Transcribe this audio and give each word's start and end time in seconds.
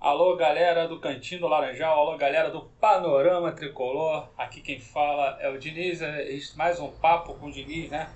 Alô, 0.00 0.34
galera 0.34 0.88
do 0.88 0.98
Cantinho 0.98 1.42
do 1.42 1.46
Laranjal, 1.46 1.98
alô, 1.98 2.16
galera 2.16 2.48
do 2.48 2.62
Panorama 2.80 3.52
Tricolor. 3.52 4.30
Aqui 4.34 4.62
quem 4.62 4.80
fala 4.80 5.36
é 5.42 5.50
o 5.50 5.58
Diniz, 5.58 6.00
é 6.00 6.26
mais 6.56 6.80
um 6.80 6.90
papo 6.90 7.34
com 7.34 7.48
o 7.48 7.52
Diniz, 7.52 7.90
né? 7.90 8.08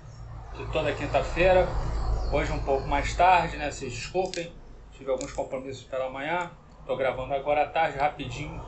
De 0.55 0.65
toda 0.71 0.91
quinta-feira. 0.91 1.67
Hoje 2.33 2.51
um 2.51 2.63
pouco 2.63 2.87
mais 2.87 3.15
tarde, 3.15 3.57
né? 3.57 3.69
Vocês 3.69 3.93
desculpem, 3.93 4.51
tive 4.93 5.11
alguns 5.11 5.31
compromissos 5.31 5.83
pela 5.83 6.09
manhã. 6.09 6.49
Tô 6.87 6.95
gravando 6.95 7.35
agora 7.35 7.61
à 7.61 7.67
tarde, 7.67 7.99
rapidinho, 7.99 8.59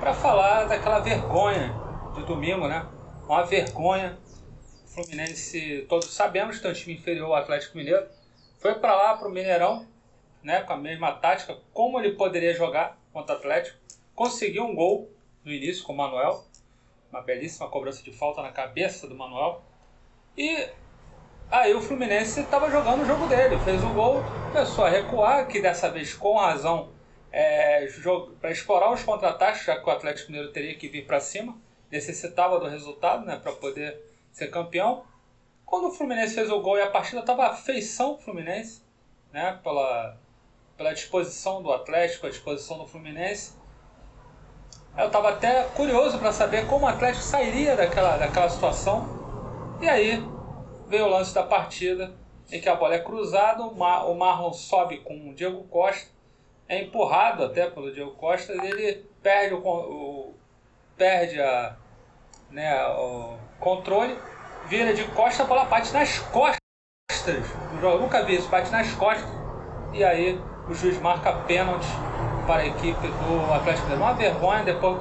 para 0.00 0.14
falar 0.14 0.64
daquela 0.64 1.00
vergonha 1.00 1.74
de 2.14 2.24
domingo, 2.24 2.66
né? 2.66 2.86
Uma 3.26 3.44
vergonha. 3.44 4.18
O 4.86 4.88
Fluminense, 4.88 5.84
todos 5.86 6.14
sabemos 6.14 6.56
que 6.56 6.62
tem 6.62 6.70
um 6.70 6.74
time 6.74 6.94
inferior 6.94 7.26
ao 7.26 7.34
Atlético 7.34 7.76
Mineiro. 7.76 8.06
Foi 8.58 8.74
para 8.76 8.96
lá, 8.96 9.18
pro 9.18 9.28
Mineirão, 9.28 9.86
né, 10.42 10.62
com 10.62 10.72
a 10.72 10.76
mesma 10.76 11.12
tática, 11.12 11.58
como 11.72 11.98
ele 11.98 12.12
poderia 12.12 12.54
jogar 12.54 12.98
contra 13.12 13.34
o 13.34 13.38
Atlético. 13.38 13.78
Conseguiu 14.14 14.64
um 14.64 14.74
gol 14.74 15.10
no 15.44 15.52
início 15.52 15.84
com 15.84 15.92
o 15.92 15.96
Manuel, 15.96 16.44
uma 17.10 17.22
belíssima 17.22 17.68
cobrança 17.68 18.02
de 18.02 18.12
falta 18.12 18.42
na 18.42 18.52
cabeça 18.52 19.06
do 19.06 19.14
Manuel. 19.14 19.62
E 20.36 20.68
aí 21.50 21.74
o 21.74 21.80
Fluminense 21.80 22.40
estava 22.40 22.70
jogando 22.70 23.02
o 23.02 23.06
jogo 23.06 23.26
dele, 23.26 23.58
fez 23.60 23.82
o 23.82 23.88
gol, 23.90 24.22
começou 24.52 24.84
a 24.84 24.88
recuar, 24.88 25.46
que 25.48 25.60
dessa 25.60 25.90
vez 25.90 26.14
com 26.14 26.36
razão 26.36 26.90
é, 27.32 27.86
para 28.40 28.50
explorar 28.50 28.92
os 28.92 29.02
contra-ataques, 29.02 29.64
já 29.64 29.80
que 29.80 29.88
o 29.88 29.92
Atlético 29.92 30.30
Mineiro 30.30 30.52
teria 30.52 30.74
que 30.74 30.88
vir 30.88 31.06
para 31.06 31.20
cima, 31.20 31.56
necessitava 31.90 32.58
do 32.58 32.66
resultado 32.66 33.24
né, 33.24 33.36
para 33.36 33.52
poder 33.52 33.98
ser 34.30 34.48
campeão. 34.48 35.04
Quando 35.64 35.88
o 35.88 35.92
Fluminense 35.92 36.34
fez 36.34 36.50
o 36.50 36.60
gol 36.60 36.78
e 36.78 36.82
a 36.82 36.90
partida 36.90 37.20
estava 37.20 37.54
feição 37.54 38.18
Fluminense, 38.18 38.82
né, 39.32 39.58
pela, 39.62 40.16
pela 40.78 40.94
disposição 40.94 41.60
do 41.60 41.72
Atlético, 41.72 42.28
a 42.28 42.30
disposição 42.30 42.78
do 42.78 42.86
Fluminense. 42.86 43.52
Eu 44.96 45.08
estava 45.08 45.30
até 45.30 45.64
curioso 45.64 46.18
para 46.18 46.32
saber 46.32 46.66
como 46.68 46.86
o 46.86 46.88
Atlético 46.88 47.24
sairia 47.24 47.76
daquela, 47.76 48.16
daquela 48.16 48.48
situação. 48.48 49.76
E 49.82 49.88
aí 49.88 50.24
veio 50.86 51.06
o 51.06 51.08
lance 51.08 51.34
da 51.34 51.42
partida 51.42 52.14
em 52.50 52.60
que 52.60 52.68
a 52.68 52.76
bola 52.76 52.94
é 52.94 53.00
cruzada, 53.00 53.62
o, 53.62 53.74
Mar, 53.76 54.08
o 54.08 54.14
Marlon 54.14 54.52
sobe 54.52 54.98
com 54.98 55.28
o 55.28 55.34
Diego 55.34 55.64
Costa, 55.64 56.08
é 56.68 56.80
empurrado 56.80 57.44
até 57.44 57.68
pelo 57.68 57.92
Diego 57.92 58.12
Costa 58.12 58.54
e 58.54 58.66
ele 58.66 59.04
perde 59.22 59.54
o, 59.54 59.58
o 59.58 60.34
perde 60.96 61.40
a, 61.40 61.76
né, 62.50 62.86
o 62.86 63.36
controle, 63.60 64.16
vira 64.66 64.94
de 64.94 65.04
costa, 65.08 65.42
a 65.42 65.46
bola 65.46 65.64
bate 65.64 65.92
nas 65.92 66.18
costas. 66.18 66.58
Eu 67.82 68.00
nunca 68.00 68.24
vi 68.24 68.36
isso, 68.36 68.48
bate 68.48 68.70
nas 68.70 68.90
costas 68.92 69.28
e 69.92 70.02
aí 70.02 70.40
o 70.68 70.74
juiz 70.74 71.00
marca 71.00 71.32
pênalti 71.32 71.86
para 72.46 72.62
a 72.62 72.66
equipe 72.66 73.08
do 73.08 73.52
Atlético 73.52 73.84
Mineiro. 73.84 74.04
Uma 74.04 74.14
vergonha, 74.14 74.64
depois 74.64 74.98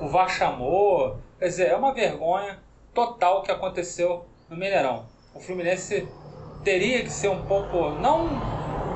o 0.00 0.08
VAR 0.08 0.28
chamou. 0.28 1.18
Quer 1.38 1.46
dizer, 1.46 1.68
é 1.68 1.76
uma 1.76 1.94
vergonha 1.94 2.58
total 2.92 3.38
o 3.38 3.42
que 3.42 3.50
aconteceu 3.50 4.26
no 4.48 4.56
Mineirão. 4.56 5.06
O 5.34 5.40
Fluminense 5.40 6.06
teria 6.62 7.02
que 7.02 7.10
ser 7.10 7.28
um 7.28 7.46
pouco. 7.46 7.90
Não 8.00 8.26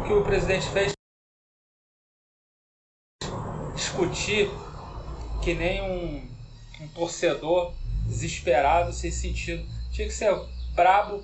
o 0.01 0.05
que 0.05 0.13
o 0.13 0.23
presidente 0.23 0.69
fez 0.69 0.93
discutir 3.75 4.51
que 5.43 5.55
nem 5.55 5.83
um, 5.83 6.29
um 6.83 6.89
torcedor 6.89 7.73
desesperado, 8.07 8.93
sem 8.93 9.11
sentido. 9.11 9.65
Tinha 9.91 10.07
que 10.07 10.15
ser 10.15 10.35
brabo, 10.75 11.23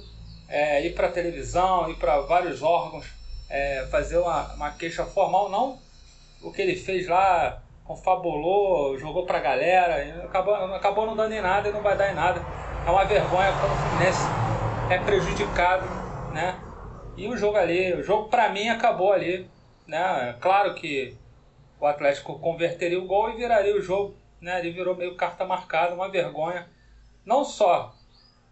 é, 0.49 0.87
ir 0.87 0.95
para 0.95 1.11
televisão, 1.11 1.91
ir 1.91 1.97
para 1.97 2.21
vários 2.21 2.63
órgãos 2.63 3.18
é, 3.49 3.87
fazer 3.91 4.19
uma, 4.19 4.55
uma 4.55 4.71
queixa 4.73 5.05
formal, 5.05 5.49
não 5.49 5.79
o 6.43 6.53
que 6.53 6.63
ele 6.63 6.77
fez 6.77 7.07
lá, 7.09 7.63
confabulou, 7.85 8.99
jogou 8.99 9.27
pra 9.27 9.41
galera, 9.41 10.25
acabou, 10.25 10.55
acabou 10.75 11.07
não 11.07 11.17
dando 11.17 11.33
em 11.33 11.41
nada 11.41 11.69
e 11.69 11.73
não 11.73 11.83
vai 11.83 11.97
dar 11.97 12.11
em 12.11 12.15
nada. 12.15 12.41
É 12.87 12.91
uma 12.91 13.05
vergonha 13.05 13.53
quando 13.53 13.73
o 13.73 13.77
Fluminense 13.77 14.21
é 14.91 14.99
prejudicado, 14.99 15.85
né? 16.33 16.59
E 17.17 17.27
o 17.27 17.37
jogo 17.37 17.57
ali, 17.57 17.93
o 17.95 18.03
jogo 18.03 18.29
pra 18.29 18.51
mim 18.51 18.69
acabou 18.69 19.13
ali, 19.13 19.51
né? 19.87 20.37
Claro 20.41 20.75
que 20.75 21.17
o 21.81 21.87
Atlético 21.87 22.39
converteria 22.39 22.99
o 23.01 23.07
gol 23.07 23.31
e 23.31 23.37
viraria 23.37 23.77
o 23.77 23.83
jogo, 23.83 24.15
né? 24.41 24.61
Ele 24.61 24.71
virou 24.71 24.97
meio 24.97 25.17
carta 25.17 25.45
marcada, 25.45 25.95
uma 25.95 26.09
vergonha, 26.09 26.69
não 27.25 27.45
só 27.45 27.95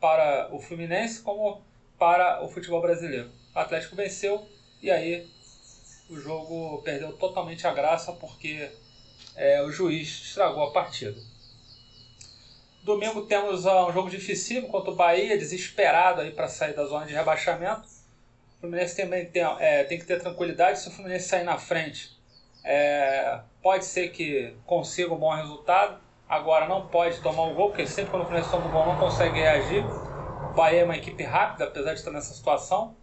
para 0.00 0.48
o 0.52 0.58
Fluminense, 0.58 1.22
como 1.22 1.62
para 1.98 2.42
o 2.42 2.48
futebol 2.48 2.82
brasileiro. 2.82 3.30
O 3.54 3.58
Atlético 3.58 3.96
venceu, 3.96 4.44
e 4.82 4.90
aí 4.90 5.26
o 6.08 6.16
jogo 6.16 6.82
perdeu 6.82 7.12
totalmente 7.12 7.66
a 7.66 7.72
graça 7.72 8.12
porque 8.12 8.70
é, 9.34 9.62
o 9.62 9.70
juiz 9.70 10.08
estragou 10.08 10.64
a 10.64 10.72
partida. 10.72 11.20
Domingo 12.82 13.22
temos 13.22 13.64
uh, 13.64 13.88
um 13.88 13.92
jogo 13.92 14.08
dificílimo 14.08 14.68
contra 14.68 14.92
o 14.92 14.94
Bahia, 14.94 15.36
desesperado 15.36 16.20
aí 16.20 16.30
para 16.30 16.46
sair 16.46 16.72
da 16.72 16.84
zona 16.84 17.04
de 17.04 17.12
rebaixamento. 17.12 17.82
O 17.82 18.60
Fluminense 18.60 18.96
também 18.96 19.26
tem, 19.26 19.42
é, 19.58 19.82
tem 19.82 19.98
que 19.98 20.06
ter 20.06 20.20
tranquilidade. 20.20 20.78
Se 20.78 20.88
o 20.88 20.92
Fluminense 20.92 21.28
sair 21.28 21.42
na 21.42 21.58
frente, 21.58 22.16
é, 22.62 23.40
pode 23.60 23.84
ser 23.84 24.10
que 24.10 24.54
consiga 24.64 25.12
um 25.12 25.18
bom 25.18 25.34
resultado. 25.34 26.00
Agora 26.28 26.68
não 26.68 26.86
pode 26.86 27.20
tomar 27.20 27.42
o 27.48 27.54
gol, 27.54 27.70
porque 27.70 27.88
sempre 27.88 28.12
quando 28.12 28.22
o 28.22 28.26
Fluminense 28.26 28.52
toma 28.52 28.66
o 28.66 28.70
gol 28.70 28.86
não 28.86 28.98
consegue 28.98 29.40
reagir. 29.40 29.84
O 29.84 30.54
Bahia 30.54 30.82
é 30.82 30.84
uma 30.84 30.96
equipe 30.96 31.24
rápida, 31.24 31.64
apesar 31.64 31.92
de 31.92 31.98
estar 31.98 32.12
nessa 32.12 32.32
situação. 32.34 32.96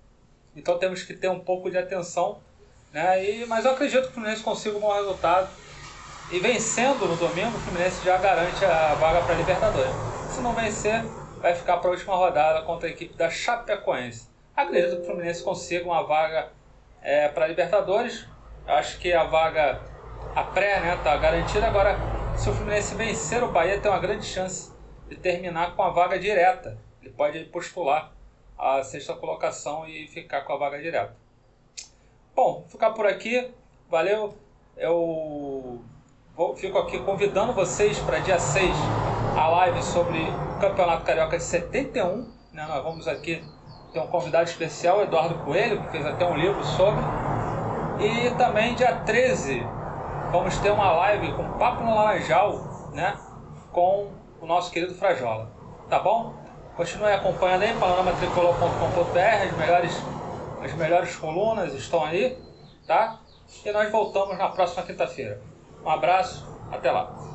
Então 0.55 0.77
temos 0.77 1.03
que 1.03 1.13
ter 1.13 1.29
um 1.29 1.39
pouco 1.39 1.69
de 1.69 1.77
atenção. 1.77 2.39
Né? 2.91 3.23
E, 3.23 3.45
mas 3.45 3.65
eu 3.65 3.71
acredito 3.71 4.03
que 4.03 4.09
o 4.09 4.11
Fluminense 4.11 4.43
consiga 4.43 4.77
um 4.77 4.81
bom 4.81 4.93
resultado. 4.93 5.49
E 6.31 6.39
vencendo 6.39 7.05
no 7.07 7.15
domingo, 7.15 7.55
o 7.55 7.59
Fluminense 7.59 8.03
já 8.03 8.17
garante 8.17 8.63
a 8.63 8.93
vaga 8.95 9.21
para 9.21 9.33
a 9.33 9.37
Libertadores. 9.37 9.91
Se 10.29 10.41
não 10.41 10.53
vencer, 10.53 11.03
vai 11.41 11.53
ficar 11.53 11.77
para 11.77 11.89
a 11.89 11.91
última 11.91 12.15
rodada 12.15 12.61
contra 12.61 12.87
a 12.87 12.91
equipe 12.91 13.15
da 13.15 13.29
Chapecoense. 13.29 14.29
Acredito 14.55 14.97
que 14.97 15.01
o 15.01 15.05
Fluminense 15.05 15.43
consiga 15.43 15.85
uma 15.85 16.03
vaga 16.03 16.49
é, 17.01 17.27
para 17.27 17.45
a 17.45 17.47
Libertadores. 17.47 18.25
Acho 18.65 18.99
que 18.99 19.11
a 19.11 19.23
vaga, 19.25 19.81
a 20.35 20.43
pré, 20.43 20.79
né, 20.79 20.97
tá 21.03 21.17
garantida. 21.17 21.67
Agora, 21.67 21.97
se 22.37 22.49
o 22.49 22.53
Fluminense 22.53 22.95
vencer 22.95 23.43
o 23.43 23.51
Bahia, 23.51 23.79
tem 23.79 23.91
uma 23.91 23.99
grande 23.99 24.25
chance 24.25 24.71
de 25.09 25.15
terminar 25.17 25.75
com 25.75 25.83
a 25.83 25.89
vaga 25.89 26.17
direta. 26.17 26.77
Ele 27.01 27.11
pode 27.11 27.43
postular 27.45 28.12
a 28.63 28.83
sexta 28.83 29.13
colocação 29.13 29.87
e 29.87 30.07
ficar 30.07 30.41
com 30.41 30.53
a 30.53 30.57
vaga 30.57 30.81
direta. 30.81 31.15
Bom, 32.33 32.59
vou 32.61 32.67
ficar 32.67 32.91
por 32.91 33.05
aqui. 33.05 33.51
Valeu. 33.89 34.33
Eu 34.77 35.81
vou, 36.35 36.55
fico 36.55 36.77
aqui 36.77 36.97
convidando 36.99 37.53
vocês 37.53 37.99
para 37.99 38.19
dia 38.19 38.39
6 38.39 38.73
a 39.37 39.47
live 39.49 39.83
sobre 39.83 40.17
o 40.19 40.59
Campeonato 40.59 41.03
Carioca 41.03 41.37
de 41.37 41.43
71. 41.43 42.31
Né? 42.53 42.65
Nós 42.65 42.83
vamos 42.83 43.07
aqui 43.07 43.43
ter 43.91 43.99
um 43.99 44.07
convidado 44.07 44.49
especial, 44.49 45.01
Eduardo 45.01 45.35
Coelho, 45.43 45.81
que 45.83 45.91
fez 45.91 46.05
até 46.05 46.25
um 46.25 46.35
livro 46.35 46.63
sobre. 46.63 47.03
E 47.99 48.31
também 48.35 48.73
dia 48.75 48.95
13 48.95 49.61
vamos 50.31 50.57
ter 50.57 50.71
uma 50.71 50.91
live 50.93 51.33
com 51.33 51.57
Papo 51.59 51.83
no 51.83 51.93
Laranjal, 51.93 52.89
né? 52.93 53.15
Com 53.71 54.11
o 54.41 54.45
nosso 54.47 54.71
querido 54.71 54.95
Frajola. 54.95 55.51
Tá 55.87 55.99
bom? 55.99 56.33
Continue 56.75 57.11
acompanhando 57.13 57.63
aí, 57.63 57.73
panoramatricolor.com.br, 57.77 59.19
as 59.19 59.57
melhores, 59.57 59.93
as 60.63 60.73
melhores 60.73 61.15
colunas 61.15 61.73
estão 61.75 62.03
aí, 62.03 62.35
tá? 62.87 63.19
E 63.63 63.71
nós 63.71 63.91
voltamos 63.91 64.37
na 64.37 64.49
próxima 64.49 64.83
quinta-feira. 64.83 65.39
Um 65.85 65.89
abraço, 65.89 66.43
até 66.71 66.91
lá. 66.91 67.32